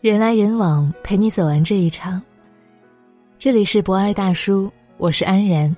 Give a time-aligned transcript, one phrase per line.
[0.00, 2.22] 人来人往，陪你走完这一场。
[3.36, 5.76] 这里是博爱大叔，我是安然。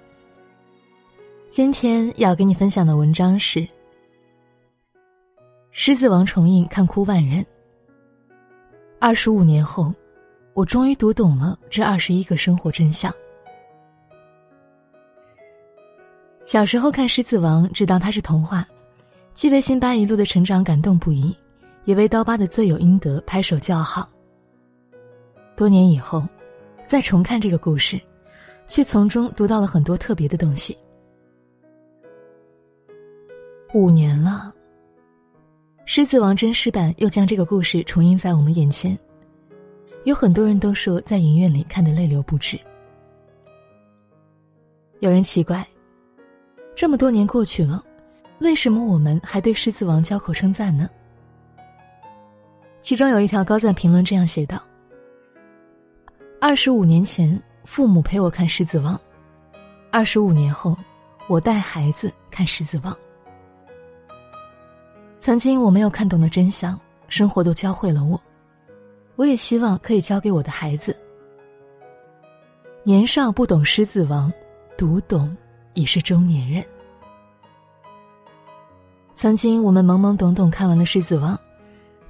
[1.49, 3.61] 今天要给你分享的文章是
[5.71, 7.43] 《狮子王》重映，看哭万人。
[8.99, 9.91] 二十五年后，
[10.53, 13.11] 我终于读懂了这二十一个生活真相。
[16.45, 18.69] 小时候看《狮子王》，只当它是童话，
[19.33, 21.35] 既为辛巴一路的成长感动不已。
[21.91, 24.09] 也为刀疤的罪有应得拍手叫好。
[25.57, 26.23] 多年以后，
[26.87, 28.01] 再重看这个故事，
[28.69, 30.79] 却从中读到了很多特别的东西。
[33.75, 34.55] 五年了，
[35.85, 38.97] 《狮子王》真实版又将这个故事重映在我们眼前，
[40.05, 42.57] 有很多人都说在影院里看得泪流不止。
[45.01, 45.67] 有人奇怪，
[46.77, 47.85] 这么多年过去了，
[48.39, 50.89] 为什么我们还对《狮子王》交口称赞呢？
[52.81, 54.61] 其中有一条高赞评论这样写道
[56.41, 58.95] ：“二十五年前，父母陪我看《狮子王》；
[59.93, 60.77] 二十五年后，
[61.29, 62.93] 我带孩子看《狮子王》。
[65.19, 68.19] 曾经我没有看懂的真相，生活都教会了我。
[69.17, 70.97] 我也希望可以教给我的孩子。
[72.83, 74.33] 年少不懂《狮子王》，
[74.79, 75.37] 读懂
[75.75, 76.65] 已是中年人。
[79.15, 81.37] 曾经我们懵懵懂懂看完了《狮子王》。”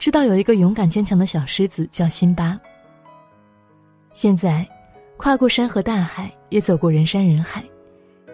[0.01, 2.59] 知道有一个勇敢坚强的小狮子叫辛巴。
[4.15, 4.67] 现在，
[5.19, 7.63] 跨过山河大海，也走过人山人海，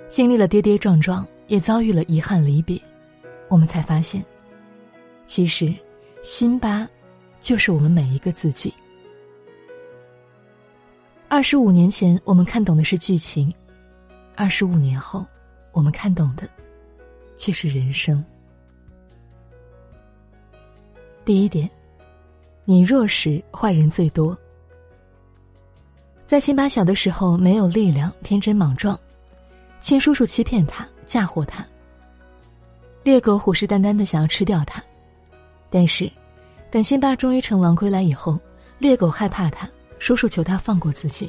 [0.08, 2.80] 经历了跌跌撞撞，也遭遇了遗憾离别，
[3.48, 4.24] 我们才发现，
[5.26, 5.74] 其实，
[6.22, 6.88] 辛巴，
[7.40, 8.72] 就是我们每一个自己。
[11.26, 13.52] 二十五年前，我们看懂的是剧情；
[14.36, 15.26] 二十五年后，
[15.72, 16.48] 我们看懂的，
[17.34, 18.24] 却是人生。
[21.26, 21.68] 第一点，
[22.64, 24.38] 你弱时坏人最多。
[26.24, 28.96] 在辛巴小的时候没有力量，天真莽撞，
[29.80, 31.66] 亲叔叔欺骗他，嫁祸他。
[33.02, 34.80] 猎狗虎视眈眈的想要吃掉他，
[35.68, 36.08] 但是，
[36.70, 38.38] 等辛巴终于成王归来以后，
[38.78, 39.68] 猎狗害怕他，
[39.98, 41.28] 叔叔求他放过自己。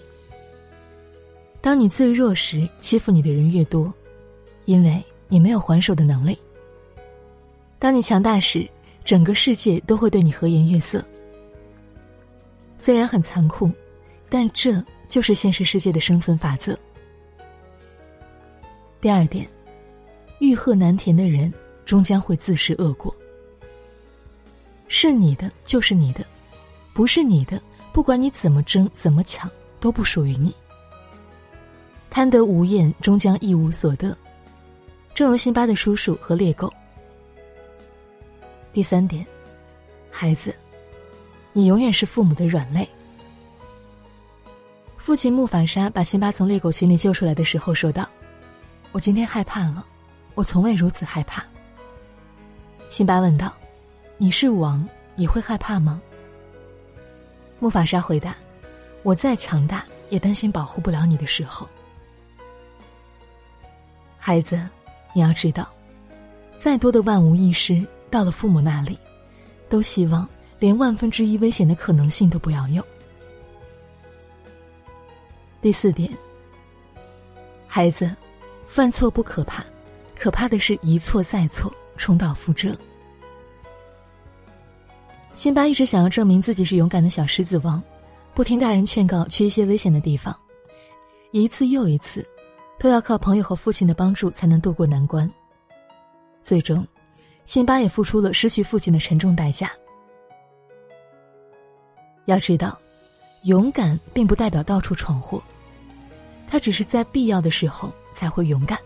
[1.59, 3.91] 当你最弱时，欺负你的人越多，
[4.65, 6.37] 因为你没有还手的能力。
[7.79, 8.69] 当你强大时。
[9.07, 11.01] 整个世界都会对你和颜悦色。
[12.77, 13.71] 虽然很残酷，
[14.27, 16.77] 但这就是现实世界的生存法则。
[18.99, 19.47] 第二点，
[20.41, 21.51] 欲壑难填的人
[21.85, 23.15] 终将会自食恶果。
[24.89, 26.25] 是你的就是你的，
[26.93, 27.61] 不是你的，
[27.93, 30.53] 不管你怎么争怎么抢，都不属于你。
[32.09, 34.13] 贪得无厌，终将一无所得。
[35.15, 36.69] 正如辛巴的叔叔和猎狗。
[38.77, 39.25] 第三点，
[40.11, 40.55] 孩子，
[41.51, 42.87] 你永远是父母的软肋。
[44.99, 48.07] 父亲木法沙把辛巴从猎狗群里救出来的时候说道
[48.93, 49.83] ：“我今天害怕了，
[50.35, 51.43] 我从未如此害怕。”
[52.87, 53.51] 辛巴问道
[54.15, 55.99] ：“你是王，你会害怕吗？”
[57.57, 58.35] 木法沙回答
[59.01, 61.67] ：“我再强大，也担心保护不了你的时候。”
[64.19, 64.69] 孩子，
[65.15, 65.67] 你要知道，
[66.59, 67.83] 再多的万无一失。
[68.09, 68.97] 到了父母那里，
[69.69, 70.27] 都希望
[70.59, 72.85] 连万分之一危险的可能性都不要有。
[75.61, 76.09] 第四点，
[77.67, 78.15] 孩子，
[78.67, 79.65] 犯错不可怕，
[80.15, 82.77] 可怕的是一错再错，重蹈覆辙。
[85.35, 87.81] 辛巴一直想要证明自己是勇敢的小狮子王，
[88.33, 90.35] 不听大人劝告，去一些危险的地方，
[91.31, 92.25] 一次又一次，
[92.79, 95.29] 都要靠朋友和父亲的帮助才能渡过难关，
[96.41, 96.85] 最终。
[97.47, 99.71] 辛巴也付出了失去父亲的沉重代价。
[102.25, 102.77] 要知道，
[103.43, 105.41] 勇敢并不代表到处闯祸，
[106.45, 108.77] 他只是在必要的时候才会勇敢。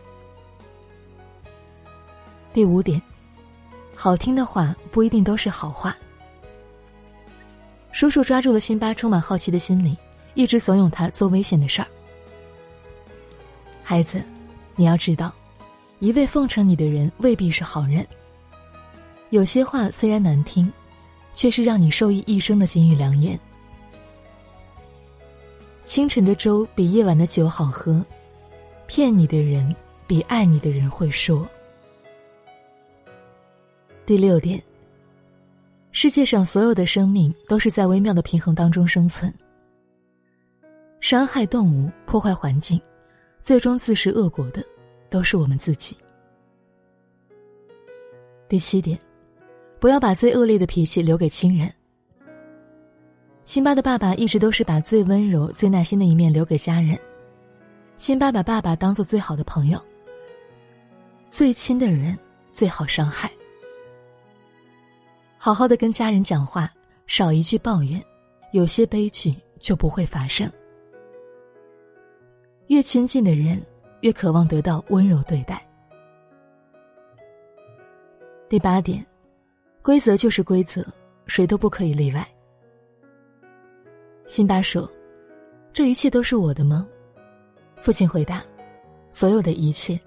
[2.54, 3.02] 第五点，
[3.96, 5.98] 好听的话不一定都是好话。
[7.92, 9.98] 叔叔抓住了辛巴充满好奇的心理，
[10.36, 11.88] 一直怂恿他做危险的事儿。
[13.84, 14.24] 孩子，
[14.76, 15.34] 你要知道，
[15.98, 18.06] 一味奉承你的人未必是好人。
[19.32, 20.72] 有些话虽然难听，
[21.34, 23.40] 却是让你受益一生的金玉良言。
[25.86, 28.06] 清晨的粥比夜晚的酒好喝，
[28.88, 29.74] 骗你的人
[30.06, 31.50] 比爱你的人会说。
[34.06, 34.62] 第六点，
[35.94, 39.34] 世界上所有的生命都是在微妙的平衡当中生存。
[41.00, 42.80] 伤害动物、破坏环境，
[43.42, 44.62] 最终自食恶果的，
[45.10, 45.96] 都是我们自己。
[48.50, 49.00] 第七点。
[49.82, 51.68] 不要把最恶劣的脾气留给亲人。
[53.46, 56.96] 辛巴的爸爸一直都是把最温柔、最耐心的一面留给家人。
[57.98, 59.84] 辛巴把爸爸当做最好的朋友，
[61.32, 62.16] 最亲的人
[62.52, 63.28] 最好伤害。
[65.36, 66.72] 好好的跟家人讲话，
[67.08, 68.00] 少一句抱怨，
[68.52, 70.48] 有些悲剧就不会发生。
[72.68, 73.60] 越亲近的人，
[74.02, 75.68] 越渴望得到温柔对待。
[78.48, 79.04] 第八点，
[79.82, 80.86] 规则就是规则，
[81.26, 82.28] 谁都不可以例外。
[84.28, 84.90] 辛巴说
[85.74, 86.88] ：“这一切都是我的吗？”
[87.82, 88.44] 父亲回答
[89.10, 90.00] ：“所有的一切。”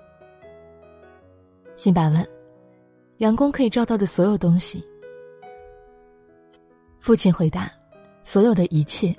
[1.75, 2.25] 辛巴问
[3.19, 4.83] ：“阳光可以照到的所有东西？”
[7.01, 7.71] 父亲回答
[8.23, 9.15] ：“所有的一切，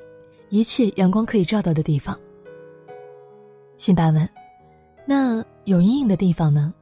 [0.50, 2.18] 一切阳光可以照到的地方。”
[3.78, 4.28] 辛巴问
[5.06, 6.74] ：“那有阴影的地方呢？”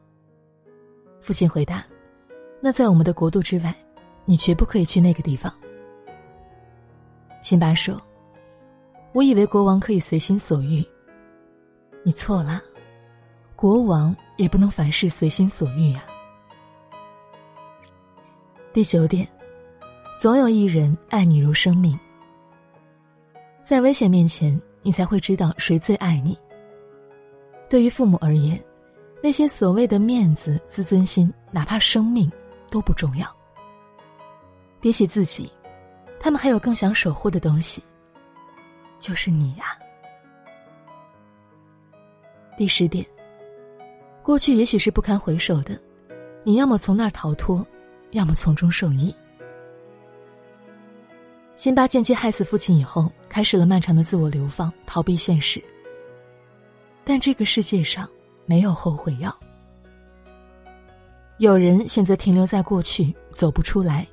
[1.19, 1.83] 父亲回答
[2.65, 3.75] ：“那在我们的国度之外，
[4.23, 5.53] 你绝不可以去那个地方。”
[7.43, 8.01] 辛巴说
[9.11, 10.81] ：“我以为国王可以随心所欲。
[12.03, 12.61] 你错了，
[13.53, 16.05] 国王也不能凡事随心所欲呀。”
[18.71, 19.27] 第九点，
[20.17, 21.99] 总有一人爱你如生命。
[23.61, 26.37] 在危险面前，你才会知道谁最爱你。
[27.69, 28.57] 对于父母而言，
[29.21, 32.31] 那些所谓的面子、自尊心，哪怕生命，
[32.73, 33.27] 都不重要。
[34.81, 35.47] 比起自己，
[36.19, 37.83] 他们还有更想守护的东西，
[38.97, 39.77] 就是你呀。
[42.57, 43.05] 第十点，
[44.23, 45.79] 过去也许是不堪回首的，
[46.43, 47.63] 你要么从那儿逃脱，
[48.09, 49.13] 要么从中受益。
[51.55, 55.63] 辛巴间接害死父亲以后，开始了漫长的自我流放，逃避现实。
[57.03, 58.09] 但这个世界上
[58.47, 59.31] 没有后悔药。
[61.43, 64.05] 有人选择停留在过去，走不出来；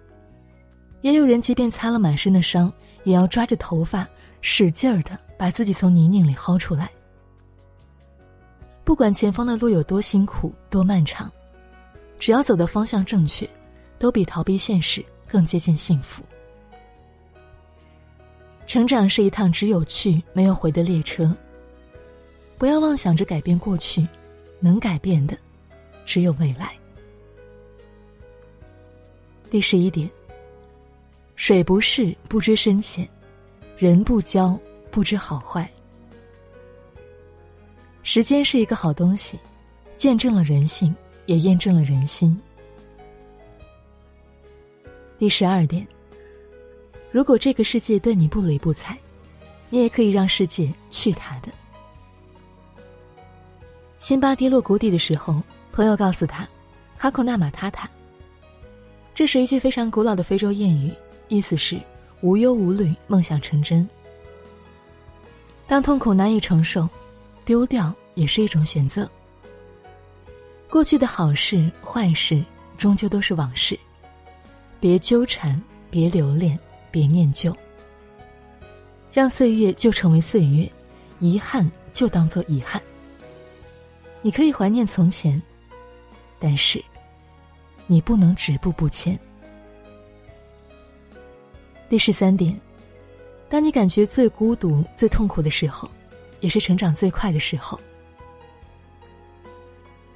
[1.00, 2.72] 也有人即便擦了满身的伤，
[3.04, 4.08] 也要抓着头发，
[4.40, 6.90] 使劲儿的把自己从泥泞里薅出来。
[8.82, 11.30] 不管前方的路有多辛苦、多漫长，
[12.18, 13.48] 只要走的方向正确，
[13.96, 16.24] 都比逃避现实更接近幸福。
[18.66, 21.32] 成长是一趟只有去没有回的列车。
[22.58, 24.04] 不要妄想着改变过去，
[24.58, 25.38] 能改变的
[26.04, 26.74] 只有未来。
[29.50, 30.08] 第十一点，
[31.34, 33.06] 水不试不知深浅，
[33.76, 34.56] 人不交
[34.92, 35.68] 不知好坏。
[38.04, 39.36] 时间是一个好东西，
[39.96, 40.94] 见证了人性，
[41.26, 42.40] 也验证了人心。
[45.18, 45.84] 第十二点，
[47.10, 48.96] 如果这个世界对你不理不睬，
[49.68, 51.48] 你也可以让世界去他的。
[53.98, 55.42] 辛巴跌落谷底的时候，
[55.72, 56.48] 朋友告诉他
[56.96, 57.90] ：“哈库纳马塔塔。”
[59.14, 60.92] 这是一句非常古老的非洲谚语，
[61.28, 61.78] 意思是
[62.22, 63.86] 无忧无虑，梦想成真。
[65.66, 66.88] 当痛苦难以承受，
[67.44, 69.08] 丢掉也是一种选择。
[70.68, 72.42] 过去的好事坏事，
[72.78, 73.78] 终究都是往事，
[74.78, 75.60] 别纠缠，
[75.90, 76.58] 别留恋，
[76.90, 77.54] 别念旧。
[79.12, 80.70] 让岁月就成为岁月，
[81.18, 82.80] 遗憾就当做遗憾。
[84.22, 85.40] 你可以怀念从前，
[86.38, 86.82] 但是，
[87.90, 89.18] 你不能止步不前。
[91.88, 92.56] 第十三点，
[93.48, 95.90] 当你感觉最孤独、最痛苦的时候，
[96.38, 97.80] 也是成长最快的时候。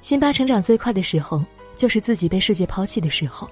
[0.01, 1.43] 辛巴成长最快的时候，
[1.75, 3.51] 就是自己被世界抛弃的时候。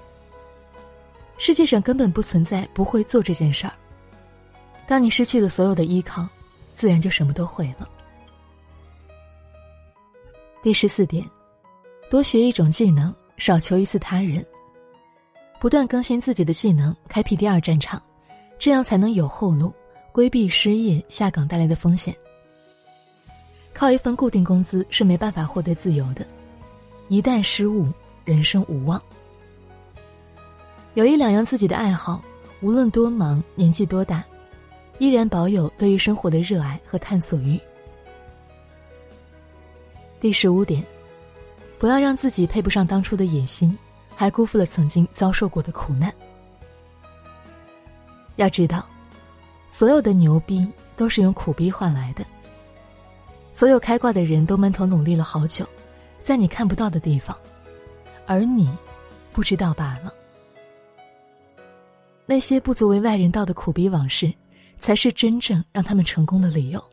[1.38, 3.74] 世界上根本不存在不会做这件事儿。
[4.88, 6.26] 当你失去了所有的依靠，
[6.74, 7.90] 自然就什么都会了。
[10.62, 11.30] 第十四点，
[12.10, 14.46] 多学一种技能，少求一次他人。
[15.60, 18.02] 不断更新自己的技能，开辟第二战场，
[18.60, 19.74] 这样才能有后路，
[20.12, 22.14] 规避失业下岗带来的风险。
[23.74, 26.26] 靠一份固定工资是没办法获得自由的，
[27.08, 27.88] 一旦失误，
[28.26, 29.02] 人生无望。
[30.94, 32.22] 有一两样自己的爱好，
[32.62, 34.24] 无论多忙，年纪多大，
[35.00, 37.60] 依然保有对于生活的热爱和探索欲。
[40.22, 40.84] 第十五点，
[41.80, 43.78] 不要让自己配不上当初的野心，
[44.16, 46.14] 还辜负了曾经遭受过的苦难。
[48.38, 48.86] 要知道，
[49.70, 52.26] 所有的牛逼都是用苦逼换来的。
[53.52, 55.68] 所有开挂的人都闷头努力了好久，
[56.22, 57.38] 在你看不到的地方，
[58.26, 58.76] 而你
[59.32, 60.12] 不知道罢了。
[62.26, 64.34] 那些不足为外人道的苦逼往事，
[64.80, 66.84] 才是真正让他们成功的理由。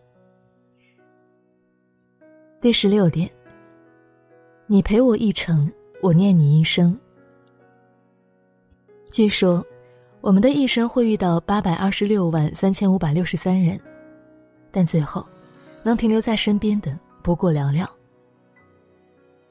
[2.61, 3.31] 第十六点，
[4.73, 5.69] 你陪我一程，
[6.01, 6.97] 我念你一生。
[9.11, 9.67] 据说，
[10.21, 13.77] 我们的一生会遇到八百二十六万三千五百六十三人，
[14.71, 15.27] 但最后，
[15.83, 17.85] 能停留在身边的不过寥寥。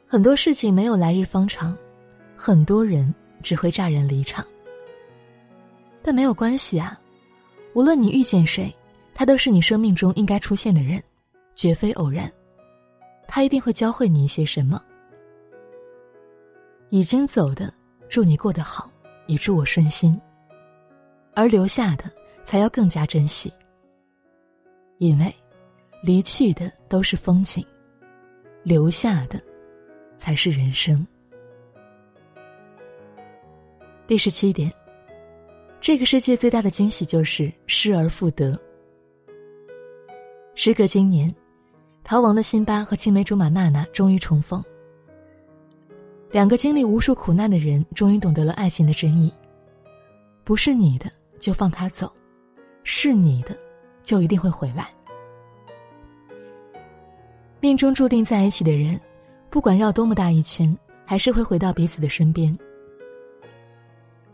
[0.07, 1.77] 很多事情没有来日方长，
[2.33, 4.45] 很多人只会乍然离场。
[6.01, 6.97] 但没有关系啊，
[7.73, 8.73] 无论你遇见谁，
[9.13, 11.03] 他都是你生命中应该出现的人，
[11.55, 12.31] 绝非偶然。
[13.27, 14.81] 他一定会教会你一些什么。
[16.89, 17.71] 已经走的，
[18.09, 18.91] 祝你过得好，
[19.27, 20.19] 也祝我顺心。
[21.35, 22.05] 而留下的，
[22.43, 23.53] 才要更加珍惜。
[24.97, 25.33] 因为，
[26.03, 27.65] 离去的都是风景，
[28.63, 29.39] 留下的，
[30.17, 31.05] 才是人生。
[34.07, 34.73] 第十七点，
[35.79, 38.59] 这个世界最大的惊喜就是失而复得。
[40.55, 41.33] 时隔今年，
[42.03, 44.61] 逃亡的辛巴和青梅竹马娜娜终于重逢。
[46.31, 49.33] 两个经历无数苦难的人，终于懂得了爱情的真意。
[50.43, 51.09] 不是你的。
[51.39, 52.11] 就放他走，
[52.83, 53.57] 是你的，
[54.03, 54.89] 就一定会回来。
[57.61, 58.99] 命中注定在一起的人，
[59.49, 62.53] 不管绕多么大一圈，还是会回到彼此的身边。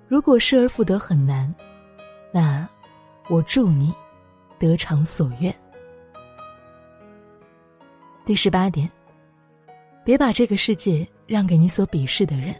[0.07, 1.53] 如果失而复得很难，
[2.31, 2.67] 那
[3.29, 3.93] 我祝你
[4.57, 5.53] 得偿所愿。
[8.25, 8.89] 第十八点，
[10.05, 12.55] 别把这个世界让给你所鄙视的人。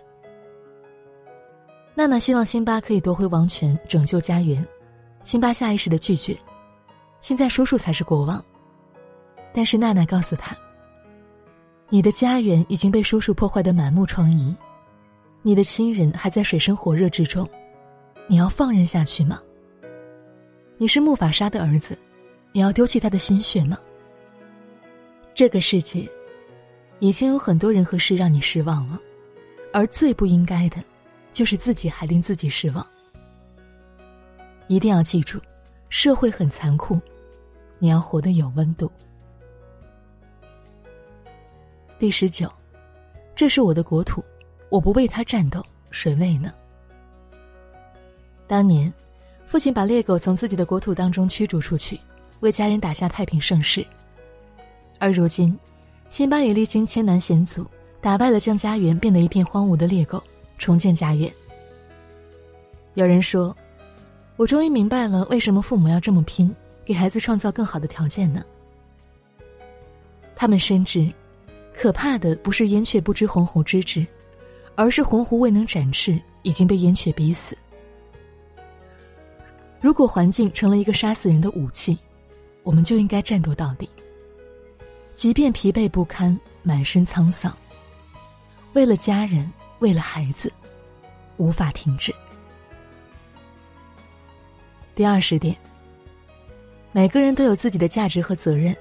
[1.94, 4.66] 娜娜希望辛巴可以夺回王权，拯救家园。
[5.24, 6.36] 辛巴下意识的拒绝。
[7.22, 8.44] 现在叔叔才是国王。
[9.54, 10.54] 但是娜娜告诉他
[11.88, 14.54] ：“你的家园已经被叔叔破坏的满目疮痍，
[15.42, 17.48] 你的亲人还在水深火热之中，
[18.28, 19.40] 你要放任下去吗？
[20.78, 21.98] 你是木法沙的儿子，
[22.52, 23.78] 你要丢弃他的心血吗？
[25.34, 26.06] 这个世界，
[27.00, 29.00] 已经有很多人和事让你失望了，
[29.74, 30.78] 而最不应该的。”
[31.36, 32.88] 就是自己还令自己失望。
[34.68, 35.38] 一定要记住，
[35.90, 36.98] 社会很残酷，
[37.78, 38.90] 你要活得有温度。
[42.00, 42.50] 第十九，
[43.36, 44.24] 这是我的国土，
[44.70, 45.62] 我不为他战斗，
[45.92, 46.54] 谁为呢？
[48.48, 48.94] 当年，
[49.46, 52.00] 父亲把猎狗从自己的国土当中驱逐出去，
[52.40, 53.86] 为家人打下太平盛世。
[55.00, 55.60] 而如今，
[56.10, 57.66] 辛巴也历经千难险阻，
[58.02, 60.24] 打败了将家园变得一片荒芜的猎狗。
[60.58, 61.30] 重建家园。
[62.94, 63.56] 有人说
[64.38, 68.42] ：“我终于明白了，为什么父母要这么拼，给孩子创造更好的条件呢？”
[70.34, 71.12] 他们深知，
[71.74, 74.08] 可怕的不是燕雀不知鸿鹄之志，
[74.76, 77.58] 而是鸿鹄未能展翅，已经被燕雀逼死。
[79.82, 81.98] 如果环境成了一个杀死人的武器，
[82.64, 83.90] 我们就应该战斗到底，
[85.16, 87.56] 即便疲惫不堪、满身沧桑，
[88.74, 89.52] 为了家人。
[89.80, 90.52] 为了孩子，
[91.36, 92.16] 无法停止。
[94.96, 95.54] 第二十点，
[96.94, 98.76] 每个人都有自己的价值和责任，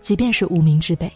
[0.00, 1.10] 即便是无名之辈。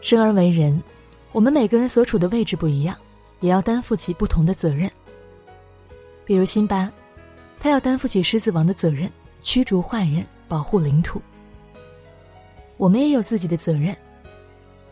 [0.00, 0.82] 生而为人，
[1.30, 2.96] 我们每个人所处的位置不一样，
[3.40, 4.90] 也要担负起不同的责任。
[6.24, 6.90] 比如辛巴，
[7.60, 11.20] 他要担负起狮子王的责任，驱逐坏人，保护领土。
[12.82, 13.96] 我们也有自己的责任，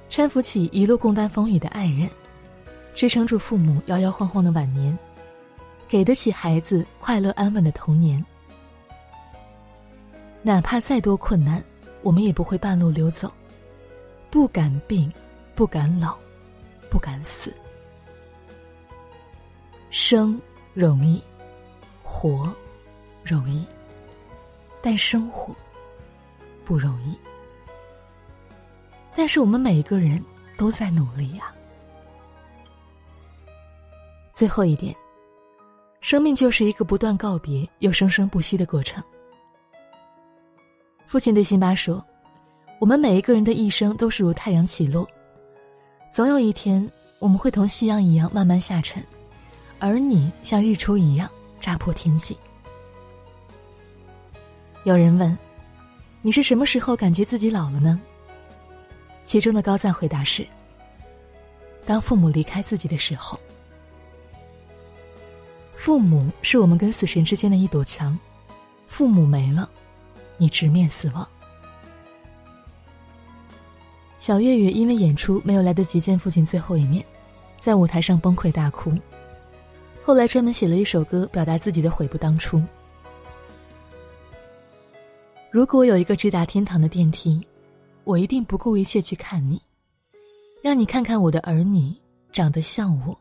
[0.09, 2.09] 搀扶起一路共担风雨的爱人。
[2.95, 4.97] 支撑住父母摇摇晃晃的晚年，
[5.89, 8.25] 给得起孩子快乐安稳的童年。
[10.41, 11.61] 哪怕再多困难，
[12.03, 13.29] 我们也不会半路溜走。
[14.31, 15.13] 不敢病，
[15.57, 16.17] 不敢老，
[16.89, 17.53] 不敢死。
[19.91, 20.41] 生
[20.75, 21.21] 容易，
[22.05, 22.55] 活
[23.25, 23.67] 容易，
[24.81, 25.53] 但生活
[26.65, 27.19] 不容易。
[29.21, 30.25] 但是我们每一个人
[30.57, 31.53] 都在努力呀。
[34.33, 34.97] 最后一点，
[36.01, 39.05] 生命就是一个不断告别又生生不息的过程。
[41.07, 42.03] 父亲对辛巴说
[42.81, 45.07] ：“我们每一个人的一生都是如太阳起落，
[46.11, 49.05] 总有一天我们会同夕阳一样慢慢下沉，
[49.79, 51.29] 而你像日出一样
[51.61, 52.35] 炸破天际。”
[54.85, 55.39] 有人问
[56.23, 58.01] ：“你是什么时候感觉自己老了呢？”
[59.31, 60.45] 其中的高赞回答是
[61.87, 63.39] ：“当父母离开自己的时候。”
[65.77, 68.19] 父母是我们跟死神之间的一堵墙，
[68.89, 69.71] 父母没了，
[70.37, 71.25] 你直面死亡。
[74.19, 77.07] 小岳岳因为演出没有来得及见父亲最后一面，
[77.57, 78.93] 在舞台上崩溃大哭。
[80.03, 82.61] 后来专门写了一首歌，表达自己的悔不当初。
[85.53, 87.41] 如果有一个直达天堂的电梯，
[88.05, 89.61] 我一定不顾一切去看你，
[90.63, 91.95] 让你看看我的儿女
[92.33, 93.19] 长得像我，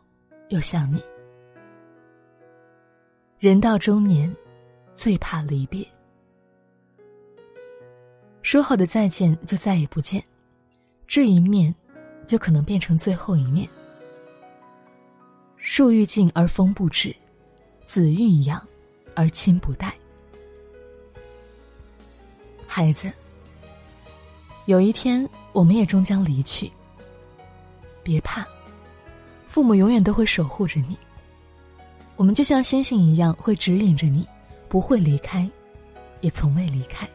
[0.49, 1.01] 又像你。
[3.37, 4.33] 人到中年，
[4.95, 5.85] 最怕离别。
[8.41, 10.23] 说好的再见就再也不见，
[11.05, 11.73] 这一面，
[12.25, 13.69] 就可能变成最后一面。
[15.57, 17.15] 树欲静而风不止，
[17.85, 18.65] 子欲养
[19.13, 19.93] 而亲不待。
[22.65, 23.11] 孩子，
[24.69, 26.71] 有一天我们也终将离去。
[28.03, 28.45] 别怕，
[29.47, 30.95] 父母永远都会守护着你。
[32.15, 34.27] 我们就像星星一样，会指引着你，
[34.67, 35.49] 不会离开，
[36.21, 37.09] 也从未离开。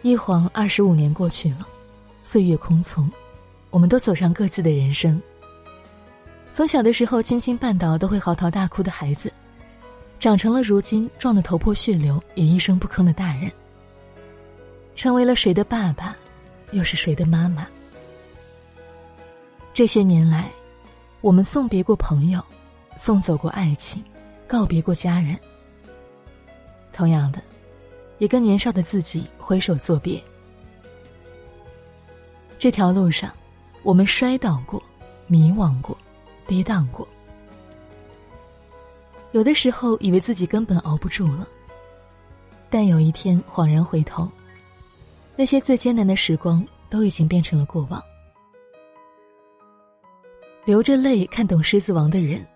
[0.00, 1.68] 一晃二十五年过去了，
[2.22, 3.06] 岁月匆匆，
[3.68, 5.20] 我们都走上各自的人生。
[6.50, 9.30] 从小的时候轻轻绊倒都会嚎啕大哭的孩子，
[10.18, 13.52] 长成了如今撞得头破血流也一声不吭的大人。
[14.94, 16.16] 成为了谁的爸爸，
[16.72, 17.66] 又是谁的妈妈？
[19.72, 20.50] 这些年来，
[21.20, 22.44] 我们送别过朋友，
[22.96, 24.04] 送走过爱情，
[24.46, 25.38] 告别过家人。
[26.92, 27.40] 同样的。
[28.18, 30.22] 也跟年少的自己挥手作别。
[32.58, 33.32] 这条路上，
[33.82, 34.82] 我们摔倒过，
[35.26, 35.96] 迷惘过，
[36.46, 37.08] 跌宕过。
[39.32, 41.48] 有的时候以为自己根本熬不住了，
[42.68, 44.30] 但有一天恍然回头，
[45.36, 48.02] 那些最艰难的时光都已经变成了过往。
[50.64, 52.46] 流着泪看懂《狮子王》的人，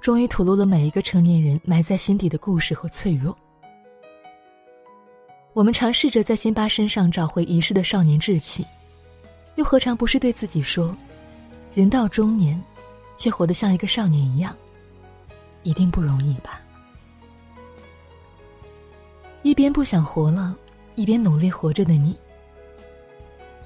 [0.00, 3.36] 终于吐露了每一个成年人埋在心底的故事和脆弱。
[5.52, 8.66] 我们尝试着在辛巴身上找回遗失的少年志气，
[9.54, 10.94] 又何尝不是对自己说
[11.74, 12.60] ：“人到中年，
[13.16, 14.54] 却活得像一个少年一样，
[15.62, 16.60] 一定不容易吧？”
[19.42, 20.58] 一边不想活了，
[20.94, 22.16] 一边努力活着的你，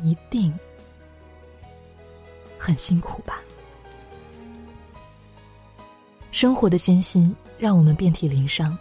[0.02, 0.52] 一定
[2.58, 3.40] 很辛苦吧？
[6.30, 8.76] 生活的艰辛让我们遍体鳞伤。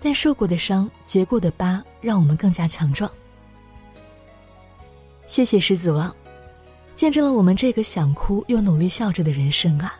[0.00, 3.10] 但受过的伤、结过的疤，让我们更加强壮。
[5.26, 6.14] 谢谢狮子王，
[6.94, 9.94] 见证了我们这个想哭又努力笑着的人生啊！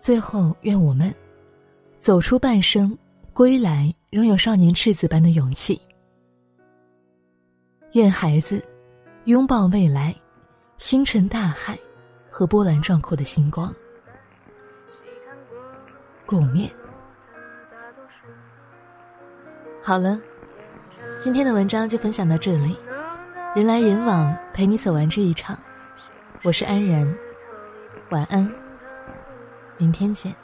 [0.00, 1.12] 最后，愿我们
[1.98, 2.96] 走出半生，
[3.38, 5.80] 归来仍有少年赤子般的勇气。
[7.92, 8.60] 愿孩子
[9.26, 10.12] 拥抱未来，
[10.76, 11.78] 星辰大海
[12.28, 13.72] 和波澜壮阔的星光。
[16.26, 16.68] 共勉。
[19.84, 20.20] 好了，
[21.16, 22.76] 今天的文章就分享到这里。
[23.54, 25.56] 人来人往，陪你走完这一场。
[26.42, 27.16] 我是安然，
[28.10, 28.52] 晚安，
[29.76, 30.34] 明天见。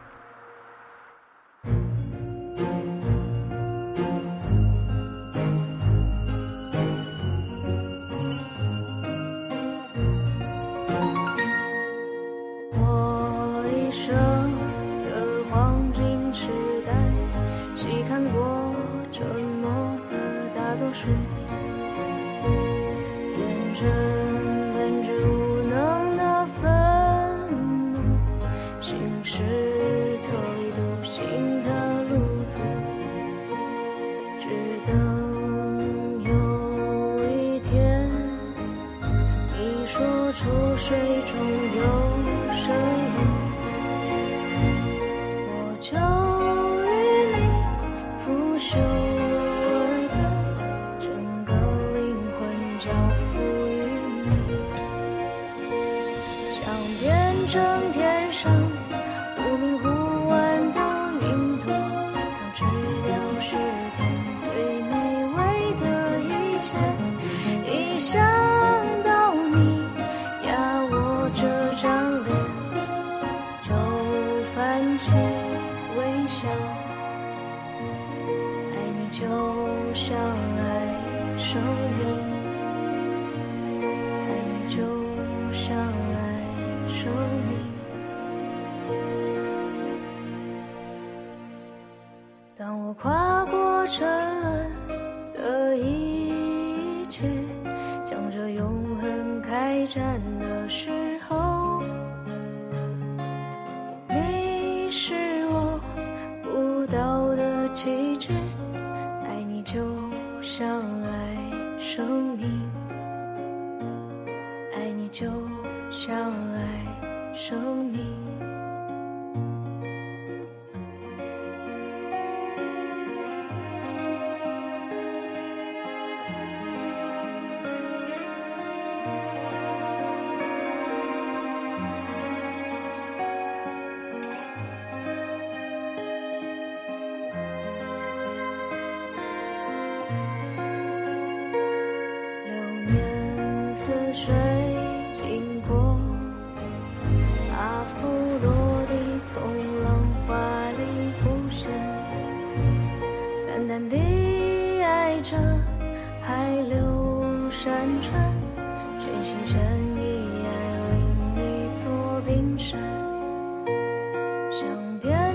[40.35, 41.38] 出水中
[41.77, 41.83] 有
[42.51, 42.75] 生
[43.14, 43.34] 命
[79.16, 79.24] 就
[79.94, 82.03] 像爱生命，
[83.81, 84.83] 爱你就
[85.53, 86.18] 像爱
[86.88, 86.98] 生
[87.46, 87.50] 命。
[92.57, 94.05] 当我跨过沉
[94.40, 94.68] 沦
[95.33, 97.29] 的一切，
[98.05, 100.90] 向着永恒开战的时。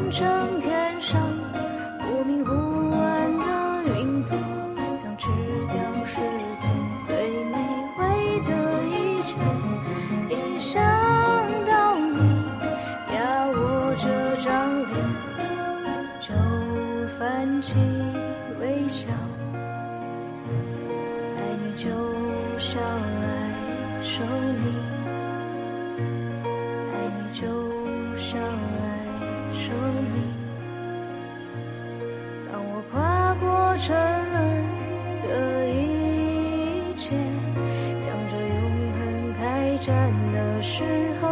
[0.10, 1.49] 成天上
[37.10, 37.16] 些，
[37.98, 40.84] 向着永恒开战的时
[41.20, 41.26] 候，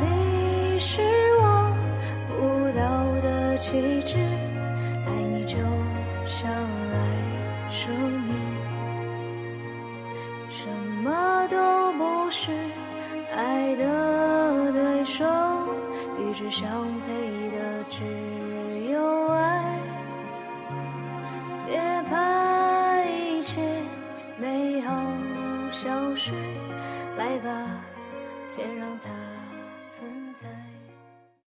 [0.00, 1.00] 你是
[1.40, 1.72] 我
[2.28, 2.34] 不
[2.76, 2.82] 到
[3.22, 4.35] 的旗帜。